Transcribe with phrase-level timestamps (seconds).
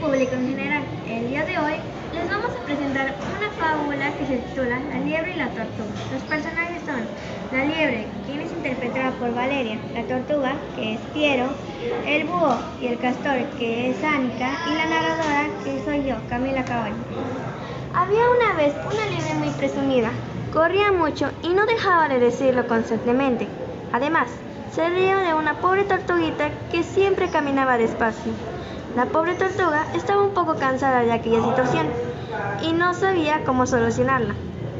[0.00, 0.82] público en general.
[1.06, 1.74] El día de hoy
[2.14, 5.92] les vamos a presentar una fábula que se titula La liebre y la tortuga.
[6.12, 7.04] Los personajes son
[7.52, 11.50] la liebre, quien es interpretada por Valeria, la tortuga, que es Piero,
[12.06, 16.64] el búho y el castor, que es Ánica, y la narradora, que soy yo, Camila
[16.64, 16.96] Caballo.
[17.94, 20.10] Había una vez una liebre muy presumida.
[20.52, 23.46] Corría mucho y no dejaba de decirlo constantemente.
[23.92, 24.28] Además,
[24.72, 28.32] se reía de una pobre tortuguita que siempre caminaba despacio.
[28.96, 31.86] La pobre tortuga estaba un poco cansada de aquella situación
[32.60, 34.34] y no sabía cómo solucionarla.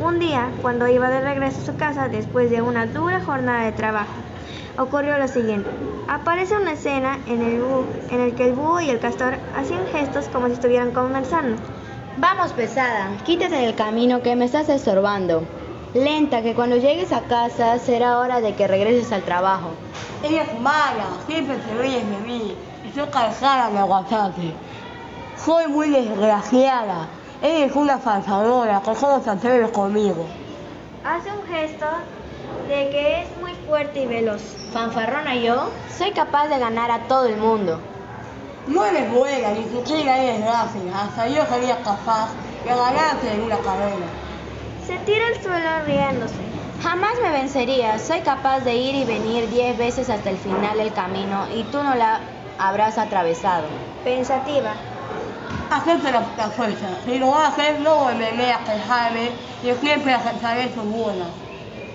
[0.04, 3.72] Un día, cuando iba de regreso a su casa después de una dura jornada de
[3.72, 4.12] trabajo,
[4.78, 5.70] ocurrió lo siguiente.
[6.08, 7.62] Aparece una escena en el,
[8.10, 11.62] en el que el búho y el castor hacían gestos como si estuvieran conversando.
[12.16, 15.44] Vamos, pesada, quítate del camino que me estás estorbando.
[15.94, 19.70] Lenta, que cuando llegues a casa será hora de que regreses al trabajo.
[20.24, 22.56] Ella es mala, siempre se ríe de mí.
[22.90, 24.52] Estoy cansada de aguantarte.
[25.36, 27.06] Soy muy desgraciada.
[27.40, 30.26] Ella es una falsadora que solo se atreve conmigo.
[31.04, 31.86] Hace un gesto
[32.66, 34.42] de que es muy fuerte y veloz.
[34.72, 37.78] Fanfarrona yo, soy capaz de ganar a todo el mundo.
[38.66, 41.02] No eres buena, ni siquiera eres gráfica.
[41.04, 42.30] Hasta yo sería capaz
[42.64, 44.06] de ganarte en una carrera.
[44.84, 46.34] Se tira al suelo riéndose.
[46.82, 48.02] Jamás me vencerías.
[48.02, 51.80] Soy capaz de ir y venir diez veces hasta el final del camino y tú
[51.84, 52.18] no la
[52.60, 53.66] habrás atravesado.
[54.04, 54.74] Pensativa.
[55.70, 56.88] Acepto la propuesta.
[57.04, 59.30] Si lo haces, no volveré a quejarme
[59.62, 61.26] y siempre aceptaré su buena.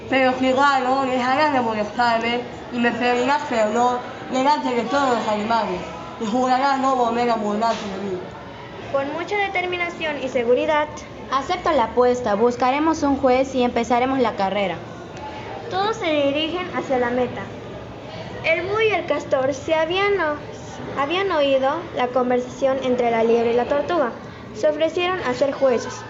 [0.10, 3.98] Pero si gano, dejarás de molestarme y me pedirás perdón
[4.32, 5.82] delante de todos los animales
[6.22, 8.20] y jurarás no volver a burlarse de mí.
[8.92, 10.88] Con mucha determinación y seguridad,
[11.32, 14.76] Acepto la apuesta, buscaremos un juez y empezaremos la carrera.
[15.72, 17.42] todos se dirigen hacia la meta.
[18.46, 20.14] El búho y el castor se habían,
[21.00, 24.12] habían oído la conversación entre la liebre y la tortuga.
[24.54, 26.04] Se ofrecieron a ser jueces.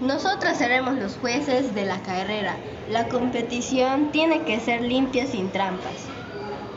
[0.00, 2.56] Nosotros seremos los jueces de la carrera.
[2.88, 6.06] La competición tiene que ser limpia sin trampas.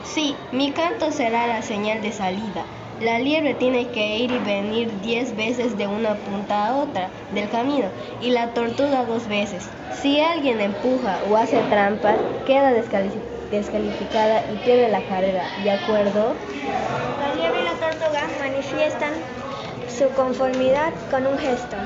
[0.04, 2.64] Sí, mi canto será la señal de salida.
[3.00, 7.48] La liebre tiene que ir y venir diez veces de una punta a otra del
[7.50, 7.90] camino
[8.22, 9.68] y la tortuga dos veces.
[10.00, 12.14] Si alguien empuja o hace trampa,
[12.46, 15.44] queda descali- descalificada y pierde la carrera.
[15.62, 16.34] ¿De acuerdo?
[17.20, 19.12] La liebre y la tortuga manifiestan
[19.88, 21.76] su conformidad con un gesto.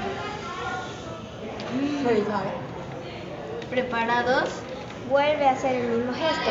[3.71, 4.51] ¿Preparados?
[5.09, 6.51] Vuelve a hacer el mismo gesto.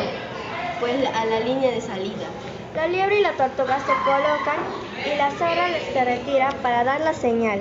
[0.80, 2.26] Pues a la línea de salida.
[2.74, 4.58] La liebre y la tortuga se colocan
[5.04, 7.60] y la zorra se retira para dar la señal.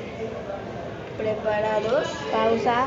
[1.18, 2.08] ¿Preparados?
[2.32, 2.86] Pausa,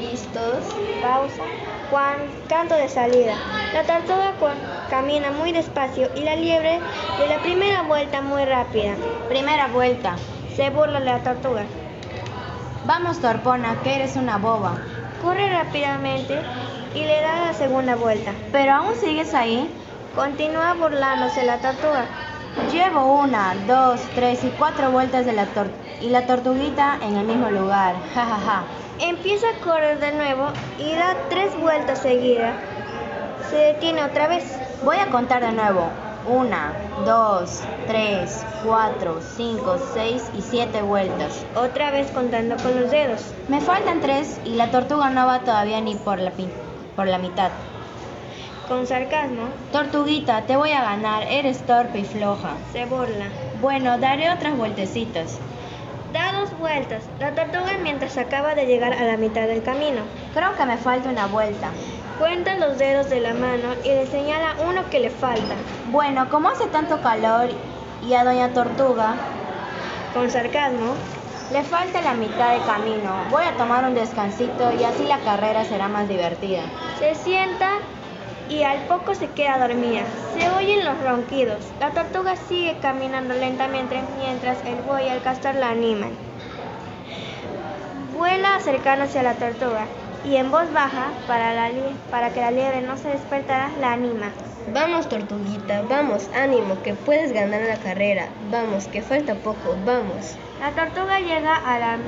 [0.00, 0.64] ¿Listos?
[1.00, 1.42] pausa.
[1.90, 2.18] Juan,
[2.48, 3.34] canto de salida.
[3.74, 4.32] La tortuga
[4.88, 6.78] camina muy despacio y la liebre
[7.18, 8.94] de la primera vuelta muy rápida.
[9.28, 10.14] Primera vuelta.
[10.54, 11.64] Se burla la tortuga.
[12.86, 14.78] Vamos, Torpona, que eres una boba.
[15.22, 16.38] Corre rápidamente
[16.94, 18.32] y le da la segunda vuelta.
[18.52, 19.68] Pero aún sigues ahí.
[20.14, 22.04] Continúa burlándose la tortuga.
[22.72, 27.26] Llevo una, dos, tres y cuatro vueltas de la tor- y la tortuguita en el
[27.26, 27.94] mismo lugar.
[28.14, 28.62] Ja, ja, ja.
[29.00, 32.54] Empieza a correr de nuevo y da tres vueltas seguidas.
[33.48, 34.44] Se detiene otra vez.
[34.84, 35.88] Voy a contar de nuevo.
[36.26, 36.72] Una,
[37.06, 41.44] dos, tres, cuatro, cinco, seis y siete vueltas.
[41.56, 43.22] Otra vez contando con los dedos.
[43.48, 46.32] Me faltan tres y la tortuga no va todavía ni por la,
[46.94, 47.50] por la mitad.
[48.68, 52.50] Con sarcasmo, Tortuguita, te voy a ganar, eres torpe y floja.
[52.72, 53.26] se burla.
[53.60, 55.40] Bueno, daré otras vueltecitas.
[56.60, 57.02] Vueltas.
[57.18, 60.02] La tortuga mientras acaba de llegar a la mitad del camino.
[60.34, 61.70] Creo que me falta una vuelta.
[62.18, 65.54] Cuenta los dedos de la mano y le señala uno que le falta.
[65.90, 67.48] Bueno, como hace tanto calor
[68.06, 69.14] y a Doña Tortuga
[70.12, 70.94] Con sarcasmo,
[71.50, 75.64] le falta la mitad de camino, voy a tomar un descansito y así la carrera
[75.64, 76.62] será más divertida.
[76.98, 77.70] se sienta
[78.50, 80.02] y al poco se queda dormida.
[80.38, 81.64] Se oyen los ronquidos.
[81.80, 86.29] La tortuga sigue caminando lentamente mientras el buey y el castor la animan.
[88.20, 89.86] Vuela acercándose a la tortuga
[90.26, 93.94] y en voz baja, para, la lie- para que la liebre no se despertara, la
[93.94, 94.30] anima.
[94.66, 98.28] Vamos, tortuguita, vamos, ánimo, que puedes ganar la carrera.
[98.50, 100.36] Vamos, que falta poco, vamos.
[100.60, 101.98] La tortuga llega a la,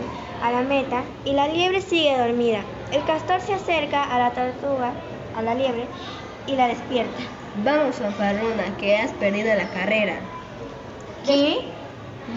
[0.42, 2.60] a la meta y la liebre sigue dormida.
[2.92, 4.92] El castor se acerca a la tortuga,
[5.34, 5.86] a la liebre,
[6.46, 7.22] y la despierta.
[7.54, 10.16] Vamos, fanfarrona, que has perdido la carrera.
[11.24, 11.56] ¿Qué?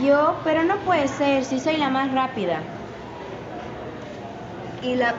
[0.02, 2.62] Yo, pero no puede ser si soy la más rápida.
[4.82, 5.16] Y la,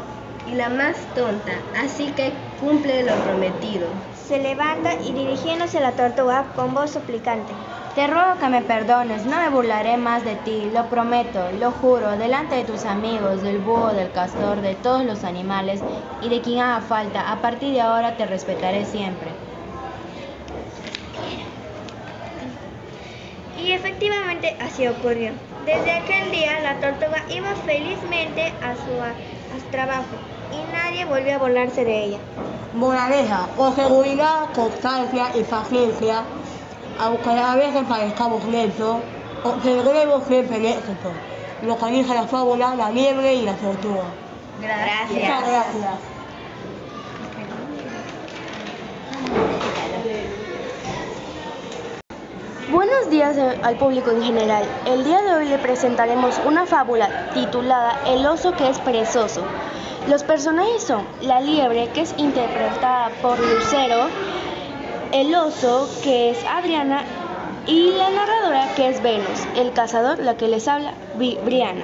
[0.50, 3.88] y la más tonta, así que cumple lo prometido.
[4.28, 7.52] Se levanta y dirigiéndose a la tortuga con voz suplicante.
[7.94, 12.18] Te ruego que me perdones, no me burlaré más de ti, lo prometo, lo juro,
[12.18, 15.80] delante de tus amigos, del búho, del castor, de todos los animales
[16.20, 17.32] y de quien haga falta.
[17.32, 19.28] A partir de ahora te respetaré siempre.
[23.58, 25.32] Y efectivamente así ocurrió.
[25.64, 28.92] Desde aquel día la tortuga iba felizmente a su,
[29.54, 30.04] a su trabajo
[30.52, 32.18] y nadie volvió a burlarse de ella.
[32.74, 36.22] Moraleja, con seguridad, constancia y paciencia,
[36.98, 38.96] aunque a veces parezcamos lentos,
[39.44, 41.12] observemos siempre el éxito.
[41.62, 44.04] Lo que dice la fábula, la liebre y la tortuga.
[44.60, 45.10] Gracias.
[45.10, 46.15] Muchas gracias.
[52.70, 54.64] Buenos días eh, al público en general.
[54.86, 59.42] El día de hoy le presentaremos una fábula titulada El oso que es perezoso.
[60.08, 64.08] Los personajes son la liebre, que es interpretada por Lucero,
[65.12, 67.02] el oso, que es Adriana,
[67.66, 71.82] y la narradora, que es Venus, el cazador, la que les habla, Bri- Briana.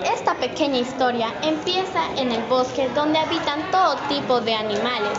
[0.00, 5.18] Esta pequeña historia empieza en el bosque donde habitan todo tipo de animales,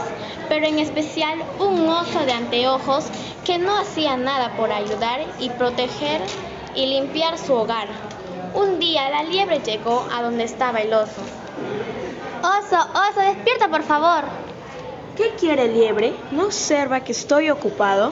[0.49, 3.05] pero en especial un oso de anteojos
[3.45, 6.21] que no hacía nada por ayudar y proteger
[6.75, 7.87] y limpiar su hogar.
[8.53, 11.21] Un día la liebre llegó a donde estaba el oso.
[12.41, 12.77] Oso,
[13.09, 14.25] oso, despierta por favor.
[15.15, 16.13] ¿Qué quiere liebre?
[16.31, 18.11] ¿No observa que estoy ocupado?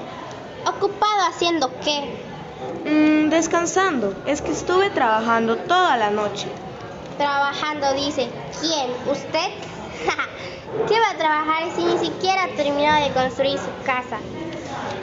[0.66, 2.31] ¿Ocupado haciendo qué?
[2.86, 4.14] Mm, descansando.
[4.26, 6.48] Es que estuve trabajando toda la noche.
[7.18, 8.30] Trabajando, dice.
[8.60, 8.92] ¿Quién?
[9.10, 9.50] ¿Usted?
[10.88, 14.18] ¿Qué va a trabajar si ni siquiera ha terminado de construir su casa?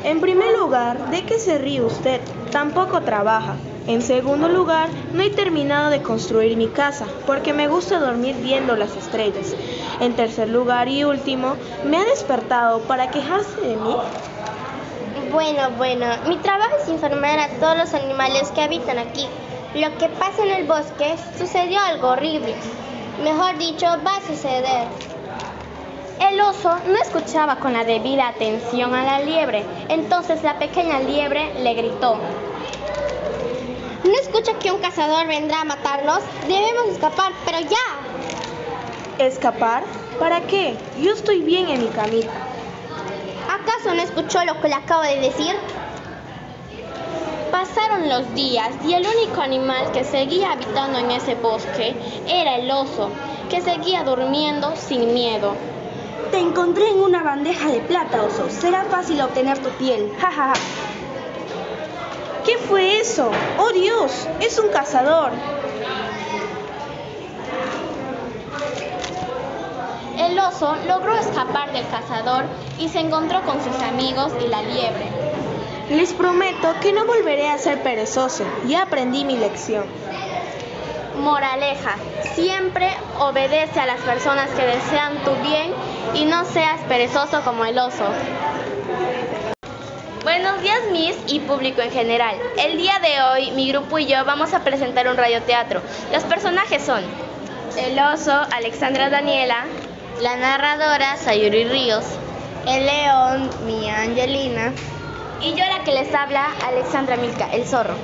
[0.04, 2.20] En primer lugar, ¿de qué se ríe usted?
[2.52, 3.56] Tampoco trabaja.
[3.86, 8.76] En segundo lugar, no he terminado de construir mi casa, porque me gusta dormir viendo
[8.76, 9.54] las estrellas.
[10.00, 13.96] En tercer lugar y último, me ha despertado para quejarse de mí.
[15.30, 19.26] Bueno, bueno, mi trabajo es informar a todos los animales que habitan aquí.
[19.74, 22.54] Lo que pasa en el bosque sucedió algo horrible.
[23.22, 24.86] Mejor dicho, va a suceder.
[26.30, 31.52] El oso no escuchaba con la debida atención a la liebre, entonces la pequeña liebre
[31.62, 32.16] le gritó.
[34.04, 36.20] ¿No escucha que un cazador vendrá a matarnos?
[36.46, 39.24] Debemos escapar, pero ya.
[39.24, 39.84] ¿Escapar?
[40.18, 40.76] ¿Para qué?
[40.98, 42.57] Yo estoy bien en mi camita.
[43.68, 45.54] ¿Acaso no escuchó lo que le acabo de decir?
[47.50, 51.94] Pasaron los días y el único animal que seguía habitando en ese bosque
[52.26, 53.10] era el oso,
[53.50, 55.54] que seguía durmiendo sin miedo.
[56.30, 58.48] Te encontré en una bandeja de plata, oso.
[58.48, 60.12] Será fácil obtener tu piel.
[60.18, 60.54] Ja, ja, ja.
[62.46, 63.30] ¿Qué fue eso?
[63.58, 64.28] ¡Oh Dios!
[64.40, 65.32] Es un cazador.
[70.38, 72.44] El oso logró escapar del cazador
[72.78, 75.08] y se encontró con sus amigos y la liebre.
[75.90, 78.44] Les prometo que no volveré a ser perezoso.
[78.68, 79.84] Ya aprendí mi lección.
[81.20, 81.96] Moraleja,
[82.34, 82.88] siempre
[83.18, 85.72] obedece a las personas que desean tu bien
[86.14, 88.04] y no seas perezoso como el oso.
[90.22, 92.36] Buenos días, Miss y público en general.
[92.56, 95.82] El día de hoy, mi grupo y yo vamos a presentar un radioteatro.
[96.12, 97.02] Los personajes son
[97.76, 99.64] el oso, Alexandra Daniela,
[100.20, 102.04] La narradora, Sayuri Ríos.
[102.66, 104.72] El león, mi Angelina.
[105.40, 107.94] y yo la que les habla, Alexandra Milka, el zorro.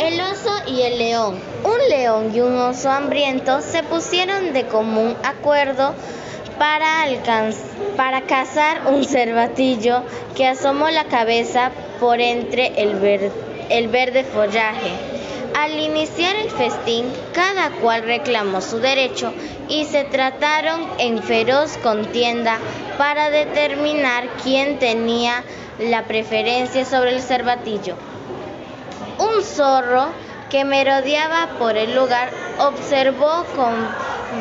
[0.00, 1.38] El oso y el león.
[1.62, 5.94] Un león y un oso hambriento se pusieron de común acuerdo
[6.58, 10.02] para, cazar un cervatillo
[10.34, 15.11] que asomó la cabeza por entre el verde follaje.
[15.54, 19.32] Al iniciar el festín, cada cual reclamó su derecho
[19.68, 22.58] y se trataron en feroz contienda
[22.96, 25.44] para determinar quién tenía
[25.78, 27.96] la preferencia sobre el cervatillo.
[29.18, 30.06] Un zorro
[30.50, 33.74] que merodeaba por el lugar observó con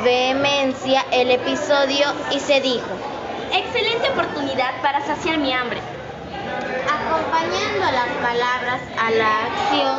[0.03, 2.87] vehemencia el episodio y se dijo,
[3.53, 5.81] Excelente oportunidad para saciar mi hambre.
[6.87, 9.97] Acompañando las palabras a la acción,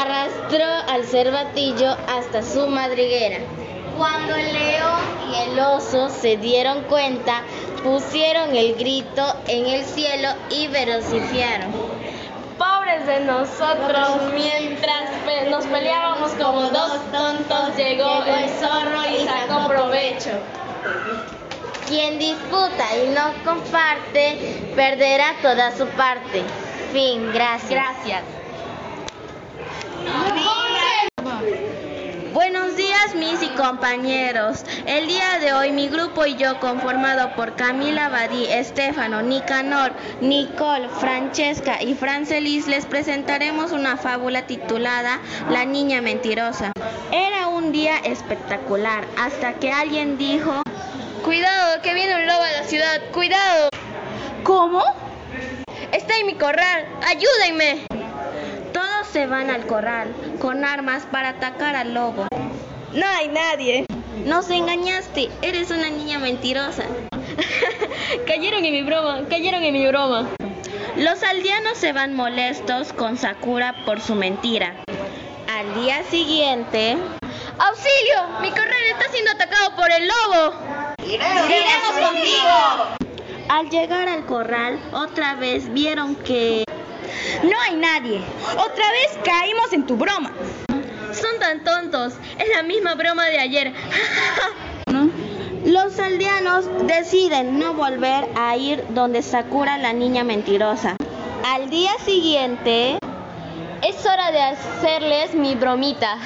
[0.00, 3.38] arrastró al cervatillo hasta su madriguera.
[3.96, 5.00] Cuando el león
[5.30, 7.42] y el oso se dieron cuenta,
[7.82, 11.72] pusieron el grito en el cielo y velocifiaron.
[12.58, 19.66] Pobres de nosotros, mientras pe- nos peleábamos como dos tontos, llegó el zorro y sacó
[19.68, 20.30] provecho.
[21.90, 26.44] Quien disputa y no comparte, perderá toda su parte.
[26.92, 27.68] Fin, gracias.
[27.68, 28.22] Gracias.
[32.32, 34.64] Buenos días mis y compañeros.
[34.86, 40.88] El día de hoy mi grupo y yo, conformado por Camila Badí, Estefano, Nicanor, Nicole,
[41.00, 45.18] Francesca y Francelis, les presentaremos una fábula titulada
[45.50, 46.70] La niña mentirosa.
[47.10, 50.62] Era un día espectacular hasta que alguien dijo,
[51.24, 53.68] Cuidado, que viene un lobo a la ciudad, cuidado.
[54.42, 54.82] ¿Cómo?
[55.92, 57.86] Está en mi corral, ayúdenme.
[58.72, 62.26] Todos se van al corral con armas para atacar al lobo.
[62.94, 63.86] No hay nadie.
[64.24, 66.84] Nos engañaste, eres una niña mentirosa.
[68.26, 70.26] cayeron en mi broma, cayeron en mi broma.
[70.96, 74.74] Los aldeanos se van molestos con Sakura por su mentira.
[75.48, 76.96] Al día siguiente...
[77.58, 78.40] ¡Auxilio!
[78.40, 80.79] Mi corral está siendo atacado por el lobo.
[81.12, 82.96] ¡Iremos contigo!
[83.48, 86.64] Al llegar al corral, otra vez vieron que...
[87.42, 88.20] No hay nadie.
[88.52, 90.32] Otra vez caímos en tu broma.
[91.12, 92.14] Son tan tontos.
[92.38, 93.72] Es la misma broma de ayer.
[95.64, 100.96] Los aldeanos deciden no volver a ir donde Sakura la niña mentirosa.
[101.44, 102.98] Al día siguiente...
[103.82, 106.18] Es hora de hacerles mi bromita.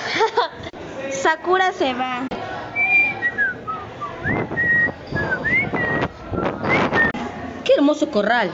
[1.11, 2.27] Sakura se va.
[7.77, 8.51] Hermoso corral!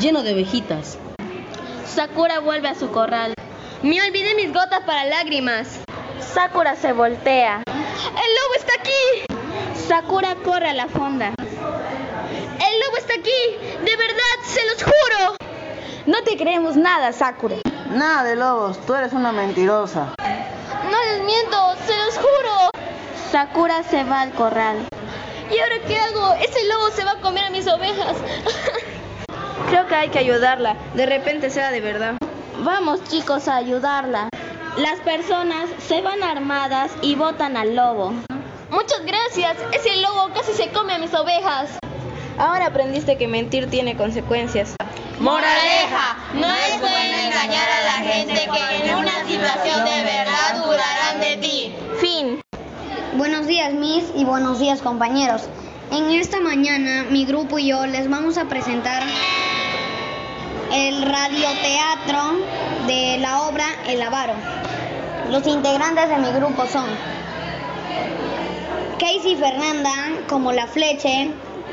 [0.00, 0.98] Lleno de ovejitas.
[1.86, 3.34] Sakura vuelve a su corral.
[3.82, 5.80] Me olvidé mis gotas para lágrimas.
[6.20, 7.62] Sakura se voltea.
[7.66, 9.86] ¡El lobo está aquí!
[9.86, 11.34] Sakura corre a la fonda.
[11.38, 13.30] ¡El lobo está aquí!
[13.84, 15.36] ¡De verdad, se los juro!
[16.06, 17.56] No te creemos nada, Sakura.
[17.90, 20.14] Nada de lobos, tú eres una mentirosa.
[20.18, 22.70] No les miento, se los juro.
[23.30, 24.86] Sakura se va al corral.
[25.50, 26.34] ¿Y ahora qué hago?
[26.34, 28.16] Ese lobo se va a comer a mis ovejas.
[29.68, 30.76] Creo que hay que ayudarla.
[30.94, 32.16] De repente sea de verdad.
[32.60, 34.28] Vamos chicos a ayudarla.
[34.76, 38.12] Las personas se van armadas y botan al lobo.
[38.70, 39.56] Muchas gracias.
[39.72, 41.78] Ese lobo casi se come a mis ovejas.
[42.38, 44.74] Ahora aprendiste que mentir tiene consecuencias.
[45.20, 51.20] Moraleja, no es bueno engañar a la gente que en una situación de verdad dudarán
[51.20, 51.74] de ti.
[52.00, 52.40] Fin.
[53.44, 55.42] Buenos días, Miss, y buenos días, compañeros.
[55.90, 59.02] En esta mañana, mi grupo y yo les vamos a presentar
[60.72, 62.38] el radioteatro
[62.86, 64.32] de la obra El Avaro.
[65.30, 66.86] Los integrantes de mi grupo son
[68.98, 69.92] Casey Fernanda
[70.26, 71.30] como la Fleche,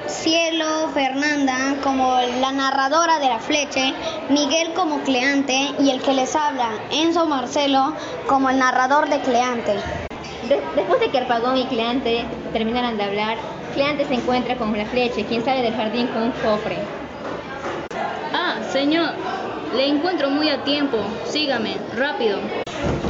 [0.08, 3.94] Cielo Fernanda como la narradora de la Fleche,
[4.30, 7.94] Miguel como Cleante y el que les habla, Enzo Marcelo,
[8.28, 10.11] como el narrador de Cleante.
[10.52, 13.38] De- después de que Arpagón y Cleante terminaran de hablar,
[13.74, 16.78] Cleante se encuentra con la flecha, quien sale del jardín con un cofre.
[18.34, 19.12] Ah, señor,
[19.74, 20.98] le encuentro muy a tiempo.
[21.26, 22.40] Sígame, rápido.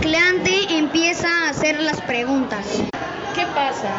[0.01, 2.79] Cleante empieza a hacer las preguntas.
[3.33, 3.89] ¿Qué pasa?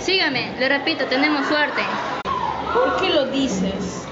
[0.00, 1.80] Sígame, le repito, tenemos suerte.
[2.74, 4.04] ¿Por qué lo dices?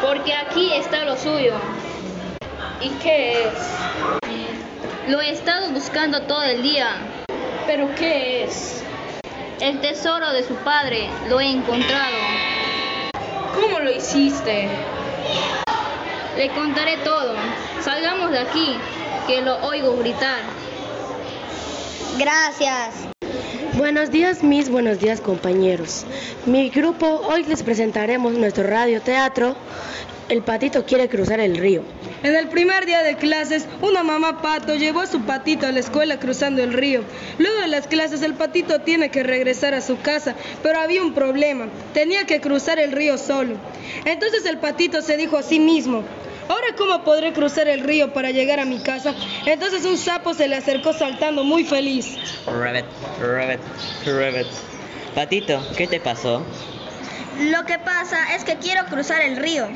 [0.00, 1.52] Porque aquí está lo suyo.
[2.80, 4.21] ¿Y qué es?
[5.12, 6.88] Lo he estado buscando todo el día.
[7.66, 8.82] ¿Pero qué es?
[9.60, 12.16] El tesoro de su padre lo he encontrado.
[13.54, 14.70] ¿Cómo lo hiciste?
[16.38, 17.34] Le contaré todo.
[17.82, 18.78] Salgamos de aquí,
[19.26, 20.40] que lo oigo gritar.
[22.18, 23.10] Gracias.
[23.74, 26.06] Buenos días, mis buenos días, compañeros.
[26.46, 29.56] Mi grupo, hoy les presentaremos nuestro radioteatro.
[30.30, 31.82] El patito quiere cruzar el río.
[32.22, 35.80] En el primer día de clases, una mamá pato llevó a su patito a la
[35.80, 37.02] escuela cruzando el río.
[37.38, 41.14] Luego de las clases, el patito tiene que regresar a su casa, pero había un
[41.14, 41.66] problema.
[41.92, 43.56] Tenía que cruzar el río solo.
[44.04, 46.04] Entonces el patito se dijo a sí mismo,
[46.48, 49.14] ¿ahora cómo podré cruzar el río para llegar a mi casa?
[49.44, 52.16] Entonces un sapo se le acercó saltando muy feliz.
[52.46, 52.84] Rabbit,
[53.20, 53.60] rabbit,
[54.06, 54.46] rabbit.
[55.16, 56.46] Patito, ¿qué te pasó?
[57.40, 59.66] Lo que pasa es que quiero cruzar el río.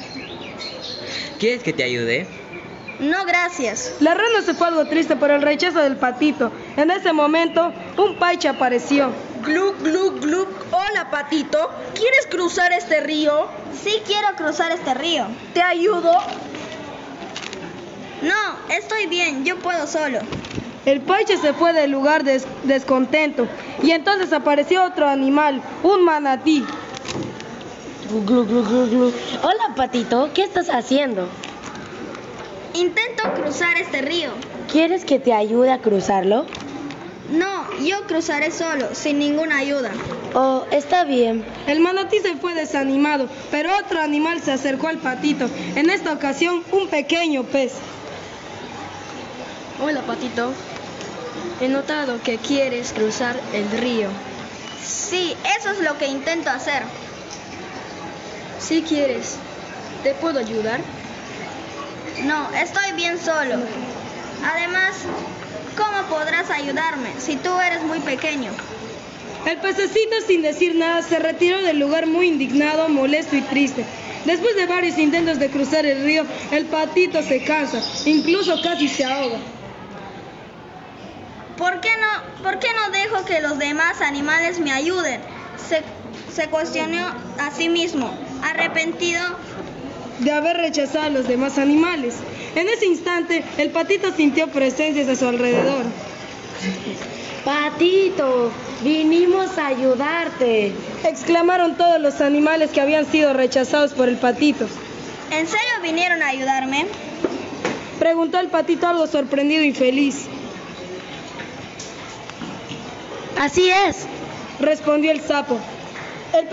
[1.39, 2.27] ¿Quieres que te ayude?
[2.99, 3.97] No, gracias.
[4.01, 6.51] La rana se fue algo triste por el rechazo del patito.
[6.79, 9.11] En ese momento, un paiche apareció.
[9.45, 10.49] Gluc, gluc, gluc.
[10.73, 11.71] Hola, patito.
[11.95, 13.49] ¿Quieres cruzar este río?
[13.85, 15.27] Sí, quiero cruzar este río.
[15.53, 16.11] ¿Te ayudo?
[18.23, 20.21] No, estoy bien, yo puedo solo.
[20.87, 23.47] El paiche se fue del lugar des- descontento
[23.83, 26.65] y entonces apareció otro animal, un manatí.
[28.09, 29.13] Glu, glu, glu, glu.
[29.43, 31.29] Hola, patito, ¿qué estás haciendo?
[32.75, 34.31] Intento cruzar este río.
[34.71, 36.47] ¿Quieres que te ayude a cruzarlo?
[37.31, 39.91] No, yo cruzaré solo, sin ninguna ayuda.
[40.35, 41.45] Oh, está bien.
[41.67, 45.49] El manatí se fue desanimado, pero otro animal se acercó al patito.
[45.75, 47.73] En esta ocasión, un pequeño pez.
[49.83, 50.53] Hola, patito.
[51.61, 54.09] He notado que quieres cruzar el río.
[54.85, 56.83] Sí, eso es lo que intento hacer.
[58.59, 59.37] Si quieres,
[60.03, 60.81] ¿te puedo ayudar?
[62.25, 63.57] No, estoy bien solo.
[64.45, 64.97] Además,
[65.77, 68.51] ¿cómo podrás ayudarme si tú eres muy pequeño?
[69.47, 73.85] El pececito sin decir nada se retiró del lugar muy indignado, molesto y triste.
[74.25, 79.05] Después de varios intentos de cruzar el río, el patito se cansa, incluso casi se
[79.05, 79.39] ahoga.
[81.57, 85.21] ¿Por qué no, por qué no dejo que los demás animales me ayuden?
[85.69, 85.83] Se,
[86.35, 87.07] se cuestionó
[87.39, 89.23] a sí mismo, arrepentido
[90.21, 92.15] de haber rechazado a los demás animales.
[92.55, 95.85] En ese instante, el patito sintió presencias a su alrededor.
[97.45, 98.51] Patito,
[98.83, 100.73] vinimos a ayudarte.
[101.05, 104.67] Exclamaron todos los animales que habían sido rechazados por el patito.
[105.31, 106.87] ¿En serio vinieron a ayudarme?
[107.99, 110.27] Preguntó el patito algo sorprendido y feliz.
[113.39, 114.07] Así es,
[114.61, 115.59] respondió el sapo.
[116.33, 116.49] El,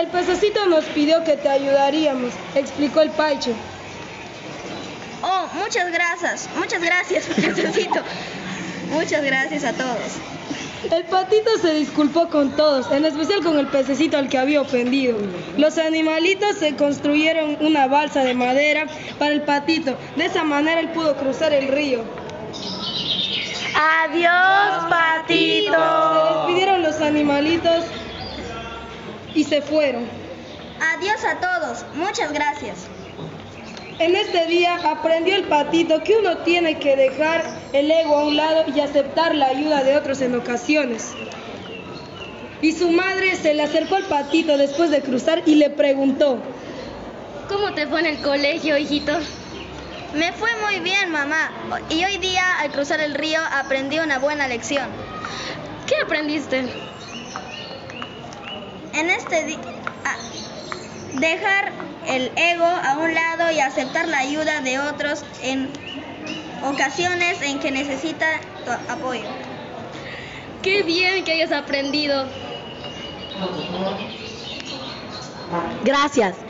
[0.00, 3.52] el pececito nos pidió que te ayudaríamos, explicó el paiche.
[5.22, 8.00] Oh, muchas gracias, muchas gracias, pececito.
[8.90, 10.20] Muchas gracias a todos.
[10.90, 15.18] El patito se disculpó con todos, en especial con el pececito al que había ofendido.
[15.56, 18.86] Los animalitos se construyeron una balsa de madera
[19.18, 19.96] para el patito.
[20.16, 22.04] De esa manera él pudo cruzar el río.
[23.74, 25.72] Adiós, patito.
[25.72, 27.84] Se despidieron los animalitos
[29.36, 30.04] y se fueron.
[30.96, 31.84] Adiós a todos.
[31.94, 32.86] Muchas gracias.
[33.98, 38.36] En este día aprendió el patito que uno tiene que dejar el ego a un
[38.36, 41.12] lado y aceptar la ayuda de otros en ocasiones.
[42.60, 46.38] Y su madre se le acercó al patito después de cruzar y le preguntó,
[47.48, 49.12] ¿Cómo te fue en el colegio, hijito?
[50.14, 51.50] Me fue muy bien, mamá.
[51.90, 54.88] Y hoy día, al cruzar el río, aprendí una buena lección.
[55.86, 56.64] ¿Qué aprendiste?
[58.96, 59.58] En este día,
[61.20, 61.70] dejar
[62.08, 65.68] el ego a un lado y aceptar la ayuda de otros en
[66.64, 68.24] ocasiones en que necesita
[68.64, 69.28] tu apoyo.
[70.62, 72.26] Qué bien que hayas aprendido.
[75.84, 76.45] Gracias.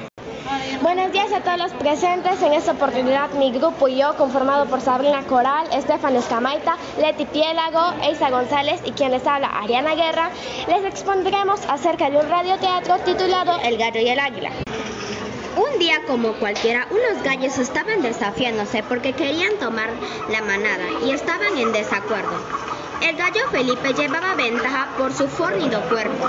[0.80, 2.40] Buenos días a todos los presentes.
[2.42, 7.94] En esta oportunidad, mi grupo y yo, conformado por Sabrina Coral, Estefan Escamaita, Leti Piélago,
[8.02, 10.30] Eisa González y quien les habla, Ariana Guerra,
[10.68, 14.50] les expondremos acerca de un radioteatro titulado El gallo y el águila.
[15.56, 19.90] Un día como cualquiera, unos gallos estaban desafiándose porque querían tomar
[20.30, 22.36] la manada y estaban en desacuerdo.
[23.02, 26.28] El gallo Felipe llevaba ventaja por su fornido cuerpo,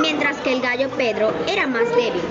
[0.00, 2.22] mientras que el gallo Pedro era más débil.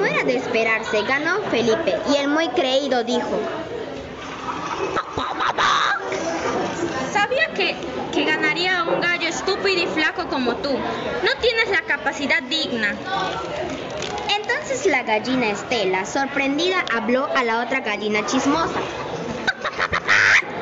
[0.00, 3.38] Como era de esperarse, ganó Felipe y el muy creído dijo.
[7.12, 7.76] Sabía que,
[8.10, 10.70] que ganaría un gallo estúpido y flaco como tú.
[10.70, 12.94] No tienes la capacidad digna.
[14.34, 18.80] Entonces la gallina Estela, sorprendida, habló a la otra gallina chismosa.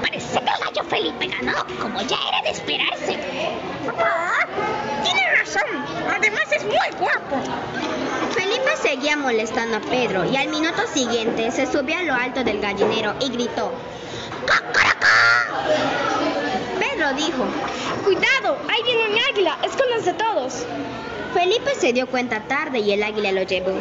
[0.02, 3.18] Parece que el gallo Felipe ganó, como ya era de esperarse.
[5.48, 5.62] Razón.
[6.14, 7.36] Además es muy guapo.
[8.32, 12.60] Felipe seguía molestando a Pedro y al minuto siguiente se subió a lo alto del
[12.60, 13.72] gallinero y gritó.
[14.44, 15.08] ¡Cacaracá!
[16.78, 17.46] Pedro dijo,
[18.04, 18.58] ¡Cuidado!
[18.68, 19.58] ¡Ahí viene un águila!
[19.62, 20.66] ¡Escóndanse todos!
[21.32, 23.78] Felipe se dio cuenta tarde y el águila lo llevó.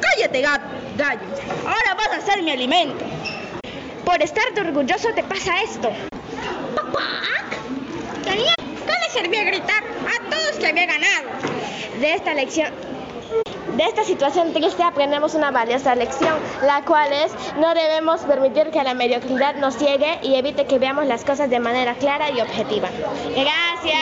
[0.00, 1.20] ¡Cállate, gallo!
[1.66, 3.04] Ahora vas a ser mi alimento.
[4.14, 5.90] Por estar orgulloso te pasa esto.
[6.76, 7.00] ¡Papá!
[8.22, 8.54] Tenía...
[8.56, 11.30] ¿Qué le servía gritar a todos que había ganado?
[11.98, 12.68] De esta lección
[13.76, 18.84] de esta situación triste aprendemos una valiosa lección, la cual es no debemos permitir que
[18.84, 22.88] la mediocridad nos ciegue y evite que veamos las cosas de manera clara y objetiva.
[23.30, 23.98] Gracias.